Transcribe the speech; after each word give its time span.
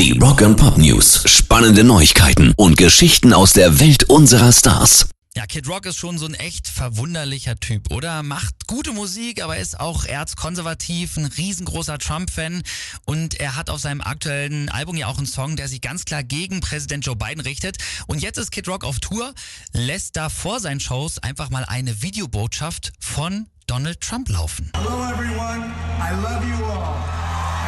Die 0.00 0.12
Rock 0.12 0.40
and 0.40 0.56
Pop 0.56 0.78
News. 0.78 1.24
Spannende 1.26 1.84
Neuigkeiten 1.84 2.54
und 2.56 2.78
Geschichten 2.78 3.34
aus 3.34 3.52
der 3.52 3.80
Welt 3.80 4.04
unserer 4.04 4.50
Stars. 4.50 5.10
Ja, 5.36 5.44
Kid 5.44 5.68
Rock 5.68 5.84
ist 5.84 5.98
schon 5.98 6.16
so 6.16 6.24
ein 6.24 6.32
echt 6.32 6.68
verwunderlicher 6.68 7.56
Typ, 7.56 7.90
oder? 7.90 8.22
Macht 8.22 8.66
gute 8.66 8.92
Musik, 8.92 9.42
aber 9.42 9.58
ist 9.58 9.78
auch 9.78 10.06
erzkonservativ, 10.06 11.18
ein 11.18 11.26
riesengroßer 11.26 11.98
Trump-Fan 11.98 12.62
und 13.04 13.38
er 13.40 13.56
hat 13.56 13.68
auf 13.68 13.80
seinem 13.80 14.00
aktuellen 14.00 14.70
Album 14.70 14.96
ja 14.96 15.06
auch 15.06 15.18
einen 15.18 15.26
Song, 15.26 15.56
der 15.56 15.68
sich 15.68 15.82
ganz 15.82 16.06
klar 16.06 16.22
gegen 16.22 16.60
Präsident 16.60 17.04
Joe 17.04 17.14
Biden 17.14 17.42
richtet. 17.42 17.76
Und 18.06 18.22
jetzt 18.22 18.38
ist 18.38 18.52
Kid 18.52 18.68
Rock 18.68 18.84
auf 18.84 19.00
Tour, 19.00 19.34
lässt 19.74 20.16
da 20.16 20.30
vor 20.30 20.60
seinen 20.60 20.80
Shows 20.80 21.18
einfach 21.18 21.50
mal 21.50 21.66
eine 21.66 22.00
Videobotschaft 22.00 22.92
von 23.00 23.48
Donald 23.66 24.00
Trump 24.00 24.30
laufen. 24.30 24.72
Hello, 24.74 25.04
everyone. 25.12 25.70
I 26.00 26.14
love 26.22 26.42
you 26.48 26.64
all. 26.64 27.19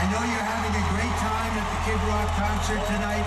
I 0.03 0.07
know 0.11 0.19
you're 0.19 0.49
having 0.57 0.75
a 0.75 0.87
great 0.91 1.17
time 1.23 1.53
at 1.63 1.67
the 1.71 1.81
Kid 1.87 2.01
Rock 2.11 2.29
concert 2.35 2.83
tonight. 2.91 3.23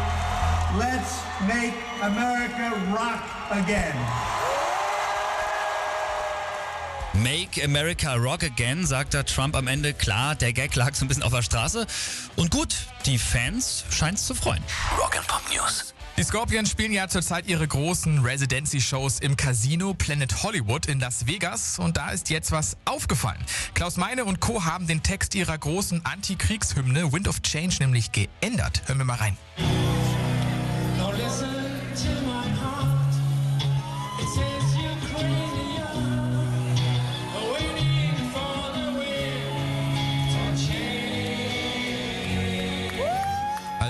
Let's 0.77 1.23
make 1.48 1.73
America 2.04 2.68
rock 2.91 3.23
again. 3.49 3.95
Make 7.23 7.63
America 7.63 8.18
Rock 8.20 8.44
Again, 8.44 8.85
sagt 8.85 9.13
da 9.13 9.23
Trump 9.23 9.55
am 9.55 9.68
Ende. 9.68 9.94
Klar, 9.94 10.35
der 10.35 10.52
Gag 10.52 10.76
lag 10.76 10.96
so 10.96 11.05
ein 11.05 11.08
bisschen 11.08 11.23
auf 11.23 11.32
der 11.32 11.44
Straße. 11.44 11.88
Und 12.35 12.52
gut, 12.52 12.76
die 13.05 13.18
Fans 13.18 13.85
scheinen 13.90 14.16
es 14.16 14.26
zu 14.26 14.35
freuen. 14.35 14.62
Rock 14.99 15.16
and 15.16 15.26
Pop 15.27 15.44
News. 15.49 15.95
Die 16.18 16.24
Scorpions 16.24 16.70
spielen 16.70 16.94
ja 16.94 17.10
zurzeit 17.10 17.46
ihre 17.48 17.68
großen 17.68 18.24
Residency-Shows 18.24 19.20
im 19.20 19.36
Casino 19.36 19.94
Planet 19.94 20.44
Hollywood 20.44 20.86
in 20.86 21.02
Las 21.02 21.28
Vegas 21.28 21.78
und 21.78 21.98
da 21.98 22.12
ist 22.12 22.30
jetzt 22.30 22.54
was 22.54 22.78
aufgefallen. 22.86 23.44
Klaus 23.74 23.98
Meine 23.98 24.24
und 24.24 24.40
Co. 24.40 24.64
haben 24.64 24.88
den 24.88 25.04
Text 25.04 25.36
ihrer 25.36 25.58
großen 25.58 26.05
Anti-Kriegshymne 26.05 27.12
Wind 27.12 27.28
of 27.28 27.41
Change 27.41 27.76
nämlich 27.82 28.14
geändert. 28.14 28.84
Hören 28.86 29.00
wir 29.00 29.05
mal 29.05 29.18
rein. 29.18 29.36
Now 30.98 31.12
listen 31.12 31.65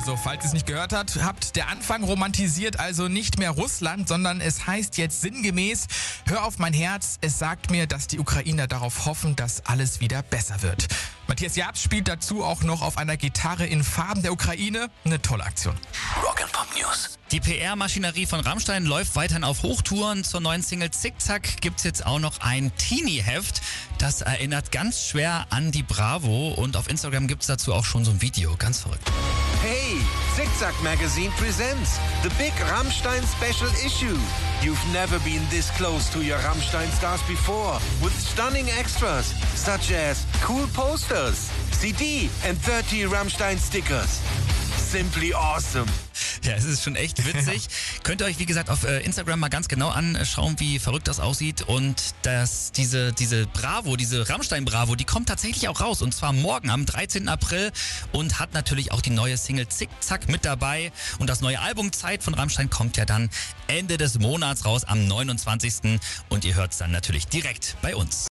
Also, 0.05 0.17
falls 0.17 0.43
ihr 0.43 0.47
es 0.49 0.53
nicht 0.53 0.67
gehört 0.67 0.93
habt, 0.93 1.23
habt 1.23 1.55
der 1.55 1.67
Anfang 1.67 2.03
romantisiert 2.03 2.79
also 2.79 3.07
nicht 3.07 3.39
mehr 3.39 3.49
Russland, 3.49 4.07
sondern 4.07 4.39
es 4.39 4.67
heißt 4.67 4.99
jetzt 4.99 5.21
sinngemäß, 5.21 5.87
hör 6.27 6.45
auf 6.45 6.59
mein 6.59 6.73
Herz, 6.73 7.17
es 7.21 7.39
sagt 7.39 7.71
mir, 7.71 7.87
dass 7.87 8.05
die 8.05 8.19
Ukrainer 8.19 8.67
darauf 8.67 9.07
hoffen, 9.07 9.35
dass 9.35 9.65
alles 9.65 10.01
wieder 10.01 10.21
besser 10.21 10.61
wird. 10.61 10.89
Matthias 11.25 11.55
Jabs 11.55 11.81
spielt 11.81 12.07
dazu 12.07 12.43
auch 12.43 12.61
noch 12.61 12.83
auf 12.83 12.99
einer 12.99 13.17
Gitarre 13.17 13.65
in 13.65 13.83
Farben 13.83 14.21
der 14.21 14.31
Ukraine. 14.31 14.91
Eine 15.05 15.19
tolle 15.23 15.43
Aktion. 15.43 15.75
Rock 16.23 16.39
and 16.43 16.51
Pop 16.51 16.67
News. 16.79 17.17
Die 17.31 17.39
PR-Maschinerie 17.39 18.27
von 18.27 18.41
Rammstein 18.41 18.85
läuft 18.85 19.15
weiterhin 19.15 19.43
auf 19.43 19.63
Hochtouren. 19.63 20.23
Zur 20.23 20.39
neuen 20.39 20.61
Single 20.61 20.91
Zickzack 20.91 21.61
gibt's 21.61 21.83
jetzt 21.83 22.05
auch 22.05 22.19
noch 22.19 22.41
ein 22.41 22.71
Teenie-Heft. 22.77 23.63
Das 23.97 24.21
erinnert 24.21 24.71
ganz 24.71 25.07
schwer 25.07 25.47
an 25.49 25.71
die 25.71 25.81
Bravo 25.81 26.49
und 26.49 26.77
auf 26.77 26.91
Instagram 26.91 27.25
gibt's 27.25 27.47
dazu 27.47 27.73
auch 27.73 27.85
schon 27.85 28.05
so 28.05 28.11
ein 28.11 28.21
Video. 28.21 28.55
Ganz 28.55 28.81
verrückt. 28.81 29.11
Hey, 29.65 29.97
Zickzack 30.35 30.79
Magazine 30.83 31.31
presents 31.31 31.97
the 32.21 32.31
big 32.37 32.53
Rammstein 32.69 33.23
special 33.23 33.67
issue. 33.83 34.15
You've 34.61 34.79
never 34.93 35.17
been 35.25 35.41
this 35.49 35.71
close 35.71 36.07
to 36.13 36.23
your 36.23 36.37
Rammstein 36.37 36.87
stars 36.89 37.23
before, 37.23 37.73
with 38.03 38.13
stunning 38.13 38.69
extras 38.69 39.25
such 39.59 39.91
as 39.91 40.23
cool 40.43 40.67
posters, 40.75 41.49
CD, 41.71 42.29
and 42.43 42.55
30 42.59 43.05
Rammstein 43.05 43.57
stickers. 43.57 44.21
Simply 44.77 45.33
awesome. 45.33 45.87
Ja, 46.45 46.53
es 46.53 46.65
ist 46.65 46.83
schon 46.83 46.95
echt 46.95 47.25
witzig. 47.25 47.67
Könnt 48.03 48.21
ihr 48.21 48.25
euch, 48.25 48.37
wie 48.37 48.45
gesagt, 48.45 48.69
auf 48.69 48.83
äh, 48.83 48.99
Instagram 48.99 49.39
mal 49.39 49.49
ganz 49.49 49.67
genau 49.67 49.89
anschauen, 49.89 50.59
wie 50.59 50.77
verrückt 50.77 51.07
das 51.07 51.19
aussieht. 51.19 51.63
Und 51.63 52.13
dass 52.21 52.71
diese, 52.71 53.13
diese 53.13 53.47
Bravo, 53.47 53.95
diese 53.95 54.29
Rammstein-Bravo, 54.29 54.95
die 54.95 55.05
kommt 55.05 55.27
tatsächlich 55.27 55.67
auch 55.69 55.81
raus. 55.81 56.03
Und 56.03 56.13
zwar 56.13 56.33
morgen 56.33 56.69
am 56.69 56.85
13. 56.85 57.29
April 57.29 57.71
und 58.11 58.39
hat 58.39 58.53
natürlich 58.53 58.91
auch 58.91 59.01
die 59.01 59.09
neue 59.09 59.37
Single 59.37 59.67
Zickzack 59.67 60.29
mit 60.29 60.45
dabei. 60.45 60.91
Und 61.17 61.31
das 61.31 61.41
neue 61.41 61.59
Album 61.59 61.91
Zeit 61.91 62.21
von 62.21 62.35
Rammstein 62.35 62.69
kommt 62.69 62.95
ja 62.97 63.05
dann 63.05 63.31
Ende 63.65 63.97
des 63.97 64.19
Monats 64.19 64.65
raus, 64.65 64.83
am 64.83 65.07
29. 65.07 65.99
Und 66.29 66.45
ihr 66.45 66.53
hört 66.53 66.73
es 66.73 66.77
dann 66.77 66.91
natürlich 66.91 67.25
direkt 67.25 67.75
bei 67.81 67.95
uns. 67.95 68.23